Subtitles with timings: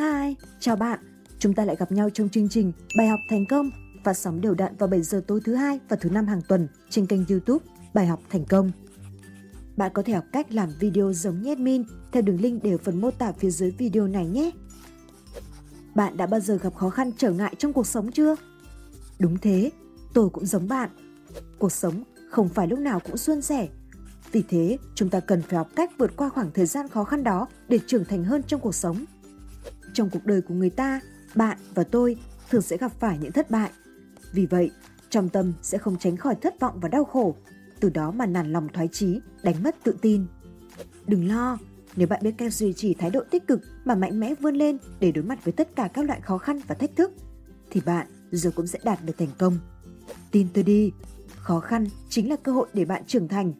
[0.00, 0.98] Hi, chào bạn.
[1.38, 3.70] Chúng ta lại gặp nhau trong chương trình Bài học thành công
[4.04, 6.68] phát sóng đều đặn vào 7 giờ tối thứ hai và thứ năm hàng tuần
[6.90, 8.70] trên kênh YouTube Bài học thành công.
[9.76, 12.78] Bạn có thể học cách làm video giống như admin theo đường link để ở
[12.84, 14.50] phần mô tả phía dưới video này nhé.
[15.94, 18.36] Bạn đã bao giờ gặp khó khăn trở ngại trong cuộc sống chưa?
[19.18, 19.70] Đúng thế,
[20.14, 20.90] tôi cũng giống bạn.
[21.58, 23.68] Cuộc sống không phải lúc nào cũng suôn sẻ.
[24.32, 27.24] Vì thế, chúng ta cần phải học cách vượt qua khoảng thời gian khó khăn
[27.24, 29.04] đó để trưởng thành hơn trong cuộc sống.
[30.00, 31.00] Trong cuộc đời của người ta,
[31.34, 32.16] bạn và tôi
[32.50, 33.70] thường sẽ gặp phải những thất bại.
[34.32, 34.70] Vì vậy,
[35.10, 37.36] trong tâm sẽ không tránh khỏi thất vọng và đau khổ,
[37.80, 40.26] từ đó mà nản lòng thoái chí, đánh mất tự tin.
[41.06, 41.58] Đừng lo,
[41.96, 44.78] nếu bạn biết cách duy trì thái độ tích cực mà mạnh mẽ vươn lên
[45.00, 47.12] để đối mặt với tất cả các loại khó khăn và thách thức,
[47.70, 49.58] thì bạn rồi cũng sẽ đạt được thành công.
[50.30, 50.92] Tin tôi đi,
[51.36, 53.52] khó khăn chính là cơ hội để bạn trưởng thành.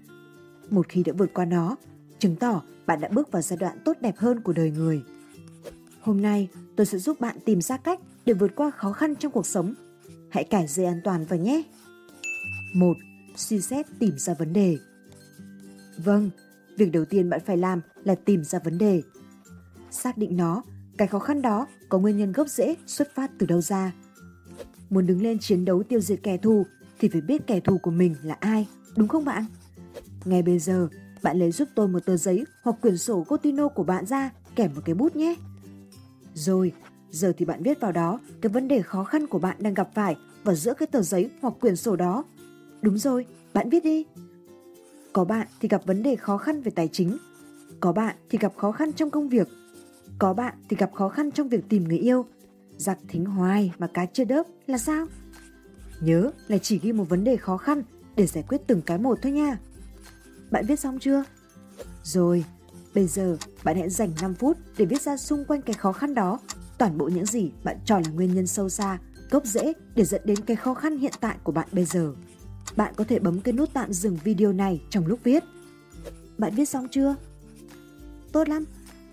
[0.71, 1.77] Một khi đã vượt qua nó,
[2.19, 5.03] chứng tỏ bạn đã bước vào giai đoạn tốt đẹp hơn của đời người.
[6.01, 9.33] Hôm nay, tôi sẽ giúp bạn tìm ra cách để vượt qua khó khăn trong
[9.33, 9.75] cuộc sống.
[10.31, 11.63] Hãy cải dây an toàn vào nhé.
[12.75, 12.97] 1.
[13.37, 14.79] Suy xét tìm ra vấn đề.
[16.05, 16.31] Vâng,
[16.77, 19.03] việc đầu tiên bạn phải làm là tìm ra vấn đề.
[19.91, 20.63] Xác định nó,
[20.99, 23.93] cái khó khăn đó có nguyên nhân gốc rễ xuất phát từ đâu ra.
[24.91, 26.67] Muốn đứng lên chiến đấu tiêu diệt kẻ thù
[26.99, 29.45] thì phải biết kẻ thù của mình là ai, đúng không bạn?
[30.25, 30.89] Ngay bây giờ,
[31.23, 34.71] bạn lấy giúp tôi một tờ giấy hoặc quyển sổ Cotino của bạn ra kèm
[34.75, 35.35] một cái bút nhé.
[36.41, 36.73] Rồi,
[37.11, 39.91] giờ thì bạn viết vào đó cái vấn đề khó khăn của bạn đang gặp
[39.95, 42.25] phải vào giữa cái tờ giấy hoặc quyển sổ đó.
[42.83, 44.05] Đúng rồi, bạn viết đi.
[45.13, 47.19] Có bạn thì gặp vấn đề khó khăn về tài chính.
[47.81, 49.49] Có bạn thì gặp khó khăn trong công việc.
[50.19, 52.27] Có bạn thì gặp khó khăn trong việc tìm người yêu.
[52.77, 55.07] Giặc thính hoài mà cá chưa đớp là sao?
[56.01, 57.83] Nhớ là chỉ ghi một vấn đề khó khăn
[58.17, 59.59] để giải quyết từng cái một thôi nha.
[60.51, 61.25] Bạn viết xong chưa?
[62.05, 62.45] Rồi,
[62.95, 66.15] bây giờ bạn hãy dành 5 phút để viết ra xung quanh cái khó khăn
[66.15, 66.39] đó
[66.79, 68.99] toàn bộ những gì bạn cho là nguyên nhân sâu xa,
[69.31, 72.15] gốc rễ để dẫn đến cái khó khăn hiện tại của bạn bây giờ.
[72.77, 75.45] Bạn có thể bấm cái nút tạm dừng video này trong lúc viết.
[76.39, 77.15] Bạn viết xong chưa?
[78.33, 78.65] Tốt lắm,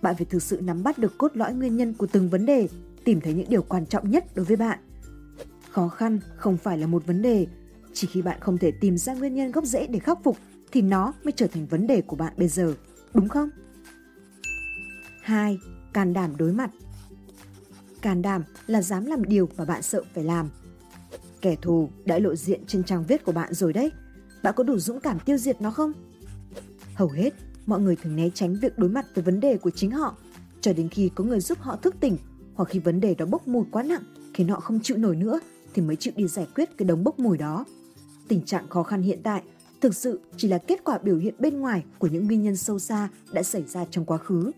[0.01, 2.68] bạn phải thực sự nắm bắt được cốt lõi nguyên nhân của từng vấn đề,
[3.03, 4.80] tìm thấy những điều quan trọng nhất đối với bạn.
[5.69, 7.47] Khó khăn không phải là một vấn đề,
[7.94, 10.38] chỉ khi bạn không thể tìm ra nguyên nhân gốc rễ để khắc phục
[10.72, 12.74] thì nó mới trở thành vấn đề của bạn bây giờ,
[13.13, 13.50] đúng không?
[15.27, 15.59] 2.
[15.93, 16.71] Can đảm đối mặt
[18.01, 20.49] Can đảm là dám làm điều mà bạn sợ phải làm.
[21.41, 23.91] Kẻ thù đã lộ diện trên trang viết của bạn rồi đấy.
[24.43, 25.93] Bạn có đủ dũng cảm tiêu diệt nó không?
[26.93, 27.33] Hầu hết,
[27.65, 30.17] mọi người thường né tránh việc đối mặt với vấn đề của chính họ,
[30.61, 32.17] cho đến khi có người giúp họ thức tỉnh
[32.53, 35.39] hoặc khi vấn đề đó bốc mùi quá nặng khiến họ không chịu nổi nữa
[35.73, 37.65] thì mới chịu đi giải quyết cái đống bốc mùi đó.
[38.27, 39.41] Tình trạng khó khăn hiện tại
[39.81, 42.79] thực sự chỉ là kết quả biểu hiện bên ngoài của những nguyên nhân sâu
[42.79, 44.51] xa đã xảy ra trong quá khứ.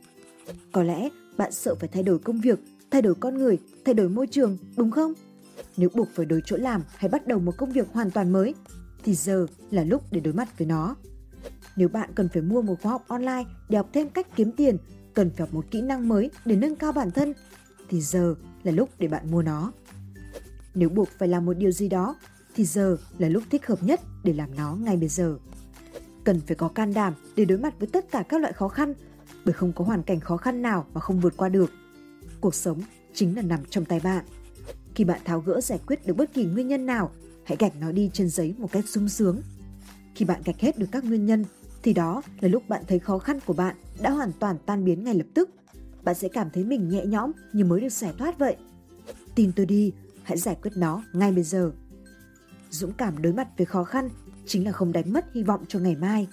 [0.72, 2.60] Có lẽ bạn sợ phải thay đổi công việc,
[2.92, 5.14] thay đổi con người, thay đổi môi trường, đúng không?
[5.78, 8.56] Nếu buộc phải đổi chỗ làm hay bắt đầu một công việc hoàn toàn mới,
[9.04, 10.96] thì giờ là lúc để đối mặt với nó.
[11.76, 14.78] Nếu bạn cần phải mua một khóa học online để học thêm cách kiếm tiền,
[15.14, 17.34] cần phải học một kỹ năng mới để nâng cao bản thân,
[17.90, 19.72] thì giờ là lúc để bạn mua nó.
[20.76, 22.16] Nếu buộc phải làm một điều gì đó,
[22.56, 25.38] thì giờ là lúc thích hợp nhất để làm nó ngay bây giờ.
[26.24, 28.94] Cần phải có can đảm để đối mặt với tất cả các loại khó khăn,
[29.50, 31.72] bởi không có hoàn cảnh khó khăn nào mà không vượt qua được.
[32.42, 32.82] Cuộc sống
[33.14, 34.26] chính là nằm trong tay bạn.
[34.96, 37.12] Khi bạn tháo gỡ giải quyết được bất kỳ nguyên nhân nào,
[37.46, 39.42] hãy gạch nó đi trên giấy một cách sung sướng.
[40.16, 41.46] Khi bạn gạch hết được các nguyên nhân,
[41.84, 45.04] thì đó là lúc bạn thấy khó khăn của bạn đã hoàn toàn tan biến
[45.04, 45.50] ngay lập tức.
[46.04, 48.56] Bạn sẽ cảm thấy mình nhẹ nhõm như mới được giải thoát vậy.
[49.36, 49.94] Tin tôi đi,
[50.24, 51.72] hãy giải quyết nó ngay bây giờ.
[52.70, 54.10] Dũng cảm đối mặt với khó khăn
[54.46, 56.28] chính là không đánh mất hy vọng cho ngày mai.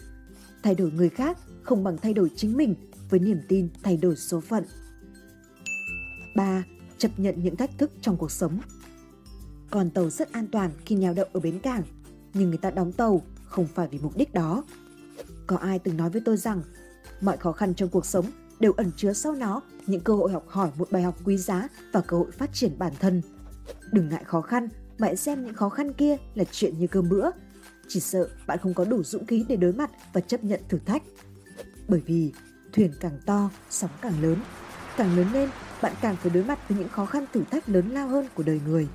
[0.62, 2.74] Thay đổi người khác không bằng thay đổi chính mình
[3.10, 4.64] với niềm tin thay đổi số phận.
[6.36, 6.64] 3.
[6.98, 8.58] Chấp nhận những thách thức trong cuộc sống
[9.70, 11.82] Con tàu rất an toàn khi neo đậu ở bến cảng,
[12.34, 14.64] nhưng người ta đóng tàu không phải vì mục đích đó.
[15.46, 16.62] Có ai từng nói với tôi rằng
[17.20, 18.26] mọi khó khăn trong cuộc sống
[18.60, 21.68] đều ẩn chứa sau nó những cơ hội học hỏi một bài học quý giá
[21.92, 23.22] và cơ hội phát triển bản thân.
[23.92, 27.08] Đừng ngại khó khăn mà hãy xem những khó khăn kia là chuyện như cơm
[27.08, 27.30] bữa.
[27.88, 30.78] Chỉ sợ bạn không có đủ dũng khí để đối mặt và chấp nhận thử
[30.78, 31.02] thách.
[31.88, 32.32] Bởi vì
[32.72, 34.36] thuyền càng to, sóng càng lớn.
[34.96, 35.48] Càng lớn lên,
[35.82, 38.42] bạn càng phải đối mặt với những khó khăn thử thách lớn lao hơn của
[38.42, 38.88] đời người.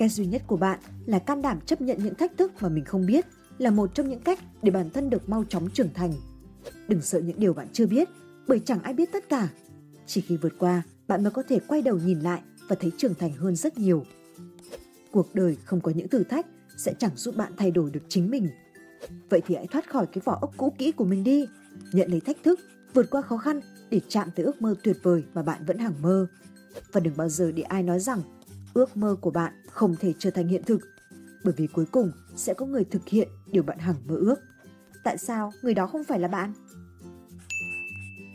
[0.00, 2.84] cái duy nhất của bạn là can đảm chấp nhận những thách thức mà mình
[2.84, 3.26] không biết
[3.58, 6.12] là một trong những cách để bản thân được mau chóng trưởng thành.
[6.88, 8.08] Đừng sợ những điều bạn chưa biết,
[8.48, 9.48] bởi chẳng ai biết tất cả.
[10.06, 13.14] Chỉ khi vượt qua, bạn mới có thể quay đầu nhìn lại và thấy trưởng
[13.14, 14.04] thành hơn rất nhiều.
[15.10, 16.46] Cuộc đời không có những thử thách
[16.76, 18.48] sẽ chẳng giúp bạn thay đổi được chính mình.
[19.28, 21.46] Vậy thì hãy thoát khỏi cái vỏ ốc cũ kỹ của mình đi,
[21.92, 22.60] nhận lấy thách thức,
[22.94, 23.60] vượt qua khó khăn
[23.90, 26.26] để chạm tới ước mơ tuyệt vời mà bạn vẫn hằng mơ.
[26.92, 28.20] Và đừng bao giờ để ai nói rằng
[28.74, 30.80] ước mơ của bạn không thể trở thành hiện thực,
[31.44, 34.36] bởi vì cuối cùng sẽ có người thực hiện điều bạn hằng mơ ước.
[35.04, 36.52] Tại sao người đó không phải là bạn?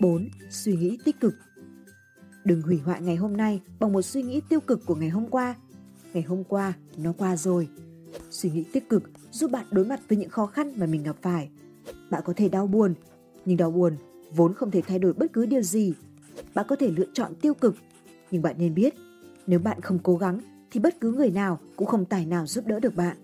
[0.01, 0.29] 4.
[0.49, 1.33] Suy nghĩ tích cực
[2.45, 5.27] Đừng hủy hoại ngày hôm nay bằng một suy nghĩ tiêu cực của ngày hôm
[5.27, 5.55] qua.
[6.13, 7.67] Ngày hôm qua, nó qua rồi.
[8.29, 11.15] Suy nghĩ tích cực giúp bạn đối mặt với những khó khăn mà mình gặp
[11.21, 11.49] phải.
[12.11, 12.93] Bạn có thể đau buồn,
[13.45, 13.97] nhưng đau buồn
[14.35, 15.93] vốn không thể thay đổi bất cứ điều gì.
[16.53, 17.75] Bạn có thể lựa chọn tiêu cực,
[18.31, 18.93] nhưng bạn nên biết,
[19.47, 20.39] nếu bạn không cố gắng
[20.71, 23.17] thì bất cứ người nào cũng không tài nào giúp đỡ được bạn.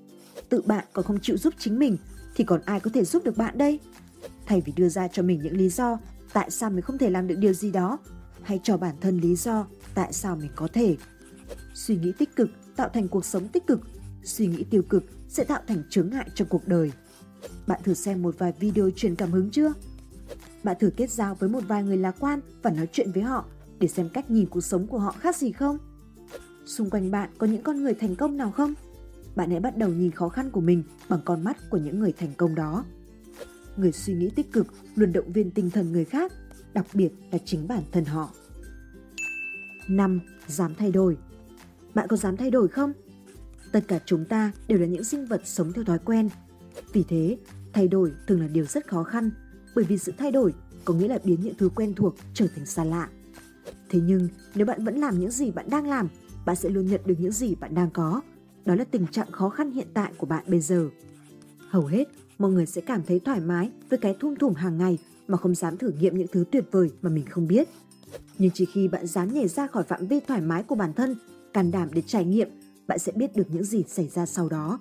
[0.49, 1.97] Tự bạn còn không chịu giúp chính mình
[2.35, 3.79] thì còn ai có thể giúp được bạn đây?
[4.45, 5.99] Thay vì đưa ra cho mình những lý do
[6.33, 7.97] tại sao mình không thể làm được điều gì đó,
[8.41, 10.97] hãy cho bản thân lý do tại sao mình có thể.
[11.73, 13.81] Suy nghĩ tích cực tạo thành cuộc sống tích cực,
[14.23, 16.91] suy nghĩ tiêu cực sẽ tạo thành chướng ngại cho cuộc đời.
[17.67, 19.73] Bạn thử xem một vài video truyền cảm hứng chưa?
[20.63, 23.45] Bạn thử kết giao với một vài người lạc quan và nói chuyện với họ
[23.79, 25.77] để xem cách nhìn cuộc sống của họ khác gì không?
[26.65, 28.73] Xung quanh bạn có những con người thành công nào không?
[29.35, 32.11] Bạn hãy bắt đầu nhìn khó khăn của mình bằng con mắt của những người
[32.11, 32.85] thành công đó.
[33.77, 36.31] Người suy nghĩ tích cực luôn động viên tinh thần người khác,
[36.73, 38.29] đặc biệt là chính bản thân họ.
[39.87, 40.19] 5.
[40.47, 41.17] Dám thay đổi
[41.93, 42.93] Bạn có dám thay đổi không?
[43.71, 46.29] Tất cả chúng ta đều là những sinh vật sống theo thói quen.
[46.93, 47.37] Vì thế,
[47.73, 49.31] thay đổi thường là điều rất khó khăn
[49.75, 50.53] bởi vì sự thay đổi
[50.85, 53.09] có nghĩa là biến những thứ quen thuộc trở thành xa lạ.
[53.89, 56.07] Thế nhưng nếu bạn vẫn làm những gì bạn đang làm,
[56.45, 58.21] bạn sẽ luôn nhận được những gì bạn đang có.
[58.65, 60.89] Đó là tình trạng khó khăn hiện tại của bạn bây giờ.
[61.69, 62.07] Hầu hết,
[62.37, 64.97] mọi người sẽ cảm thấy thoải mái với cái thung thủm hàng ngày
[65.27, 67.69] mà không dám thử nghiệm những thứ tuyệt vời mà mình không biết.
[68.37, 71.15] Nhưng chỉ khi bạn dám nhảy ra khỏi phạm vi thoải mái của bản thân,
[71.53, 72.49] can đảm để trải nghiệm,
[72.87, 74.79] bạn sẽ biết được những gì xảy ra sau đó.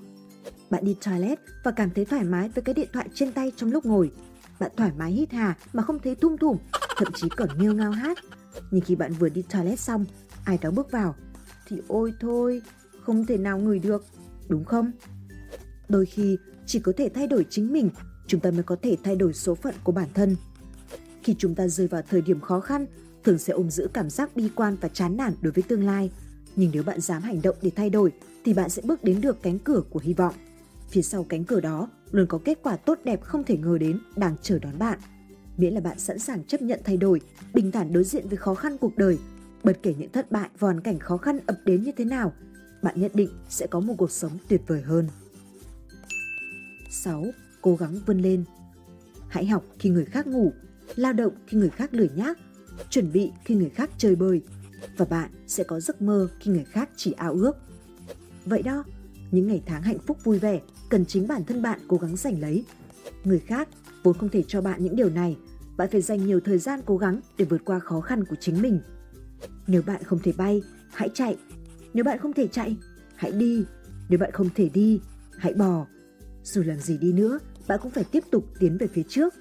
[0.70, 3.72] Bạn đi toilet và cảm thấy thoải mái với cái điện thoại trên tay trong
[3.72, 4.10] lúc ngồi,
[4.61, 6.57] bạn thoải mái hít hà mà không thấy thum thủm,
[6.97, 8.19] thậm chí còn nghêu ngao hát.
[8.71, 10.05] Nhưng khi bạn vừa đi toilet xong,
[10.45, 11.15] ai đó bước vào,
[11.69, 12.62] thì ôi thôi,
[13.03, 14.05] không thể nào ngửi được,
[14.49, 14.93] đúng không?
[15.89, 17.91] Đôi khi chỉ có thể thay đổi chính mình,
[18.27, 20.37] chúng ta mới có thể thay đổi số phận của bản thân.
[21.23, 22.87] Khi chúng ta rơi vào thời điểm khó khăn,
[23.25, 26.11] thường sẽ ôm giữ cảm giác bi quan và chán nản đối với tương lai.
[26.57, 28.12] Nhưng nếu bạn dám hành động để thay đổi,
[28.45, 30.35] thì bạn sẽ bước đến được cánh cửa của hy vọng.
[30.90, 34.00] Phía sau cánh cửa đó luôn có kết quả tốt đẹp không thể ngờ đến
[34.16, 34.98] đang chờ đón bạn.
[35.56, 37.20] Miễn là bạn sẵn sàng chấp nhận thay đổi,
[37.54, 39.19] bình thản đối diện với khó khăn cuộc đời,
[39.64, 42.32] bất kể những thất bại và hoàn cảnh khó khăn ập đến như thế nào,
[42.82, 45.08] bạn nhất định sẽ có một cuộc sống tuyệt vời hơn.
[46.90, 47.25] 6.
[47.62, 48.44] Cố gắng vươn lên
[49.28, 50.52] Hãy học khi người khác ngủ,
[50.96, 52.38] lao động khi người khác lười nhác,
[52.90, 54.42] chuẩn bị khi người khác chơi bời,
[54.96, 57.56] và bạn sẽ có giấc mơ khi người khác chỉ ao ước.
[58.44, 58.84] Vậy đó,
[59.31, 60.60] những ngày tháng hạnh phúc vui vẻ
[60.90, 62.64] cần chính bản thân bạn cố gắng giành lấy.
[63.25, 63.69] Người khác
[64.02, 65.37] vốn không thể cho bạn những điều này,
[65.76, 68.62] bạn phải dành nhiều thời gian cố gắng để vượt qua khó khăn của chính
[68.62, 68.81] mình.
[69.66, 71.37] Nếu bạn không thể bay, hãy chạy.
[71.94, 72.76] Nếu bạn không thể chạy,
[73.16, 73.64] hãy đi.
[74.08, 75.00] Nếu bạn không thể đi,
[75.38, 75.87] hãy bò.
[76.44, 77.38] Dù làm gì đi nữa,
[77.69, 79.34] bạn cũng phải tiếp tục tiến về phía trước.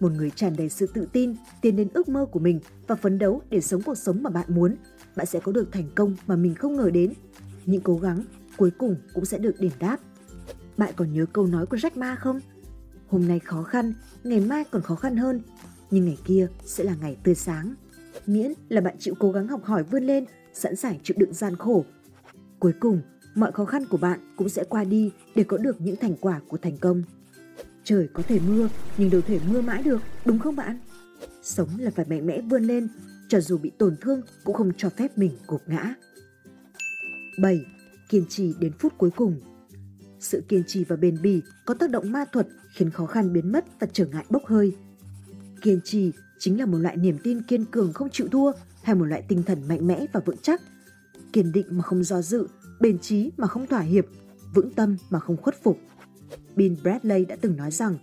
[0.00, 3.18] Một người tràn đầy sự tự tin, tiến đến ước mơ của mình và phấn
[3.18, 4.76] đấu để sống cuộc sống mà bạn muốn,
[5.16, 7.12] bạn sẽ có được thành công mà mình không ngờ đến.
[7.66, 8.22] Những cố gắng
[8.56, 9.96] cuối cùng cũng sẽ được đền đáp.
[10.76, 12.40] Bạn còn nhớ câu nói của Jack Ma không?
[13.08, 13.94] Hôm nay khó khăn,
[14.24, 15.40] ngày mai còn khó khăn hơn,
[15.90, 17.74] nhưng ngày kia sẽ là ngày tươi sáng.
[18.26, 21.56] Miễn là bạn chịu cố gắng học hỏi vươn lên, sẵn sàng chịu đựng gian
[21.56, 21.84] khổ.
[22.58, 23.00] Cuối cùng,
[23.34, 26.40] mọi khó khăn của bạn cũng sẽ qua đi để có được những thành quả
[26.48, 27.02] của thành công.
[27.84, 30.78] Trời có thể mưa, nhưng đâu thể mưa mãi được, đúng không bạn?
[31.42, 32.88] Sống là phải mạnh mẽ vươn lên,
[33.28, 35.94] cho dù bị tổn thương cũng không cho phép mình gục ngã.
[37.42, 37.64] 7
[38.08, 39.40] kiên trì đến phút cuối cùng.
[40.26, 43.52] Sự kiên trì và bền bỉ có tác động ma thuật khiến khó khăn biến
[43.52, 44.72] mất và trở ngại bốc hơi.
[45.62, 48.52] Kiên trì chính là một loại niềm tin kiên cường không chịu thua
[48.82, 50.62] hay một loại tinh thần mạnh mẽ và vững chắc.
[51.32, 52.46] Kiên định mà không do dự,
[52.80, 54.06] bền trí mà không thỏa hiệp,
[54.54, 55.78] vững tâm mà không khuất phục.
[56.56, 57.98] Bill Bradley đã từng nói rằng,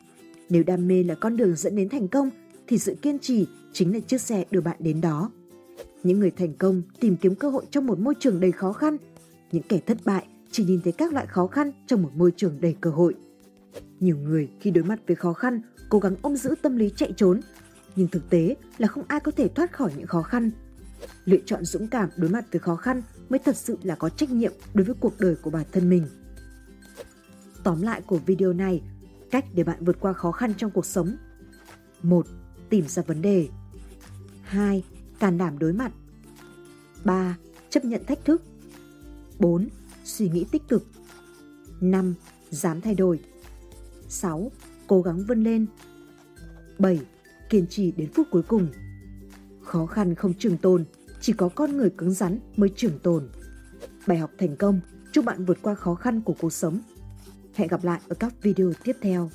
[0.49, 2.29] nếu đam mê là con đường dẫn đến thành công,
[2.67, 5.31] thì sự kiên trì chính là chiếc xe đưa bạn đến đó.
[6.03, 8.97] Những người thành công tìm kiếm cơ hội trong một môi trường đầy khó khăn
[9.51, 12.61] những kẻ thất bại chỉ nhìn thấy các loại khó khăn trong một môi trường
[12.61, 13.15] đầy cơ hội.
[13.99, 17.13] Nhiều người khi đối mặt với khó khăn cố gắng ôm giữ tâm lý chạy
[17.17, 17.41] trốn,
[17.95, 20.51] nhưng thực tế là không ai có thể thoát khỏi những khó khăn.
[21.25, 24.31] Lựa chọn dũng cảm đối mặt với khó khăn mới thật sự là có trách
[24.31, 26.07] nhiệm đối với cuộc đời của bản thân mình.
[27.63, 28.81] Tóm lại của video này,
[29.31, 31.15] cách để bạn vượt qua khó khăn trong cuộc sống.
[32.03, 32.27] 1.
[32.69, 33.47] Tìm ra vấn đề.
[34.41, 34.83] 2.
[35.19, 35.91] Can đảm đối mặt.
[37.03, 37.37] 3.
[37.69, 38.41] Chấp nhận thách thức.
[39.39, 39.69] 4.
[40.03, 40.87] Suy nghĩ tích cực
[41.81, 42.13] 5.
[42.49, 43.19] Dám thay đổi
[44.07, 44.51] 6.
[44.87, 45.65] Cố gắng vươn lên
[46.79, 46.99] 7.
[47.49, 48.67] Kiên trì đến phút cuối cùng
[49.63, 50.85] Khó khăn không trường tồn,
[51.21, 53.29] chỉ có con người cứng rắn mới trường tồn.
[54.07, 54.79] Bài học thành công,
[55.11, 56.79] chúc bạn vượt qua khó khăn của cuộc sống.
[57.55, 59.29] Hẹn gặp lại ở các video tiếp theo.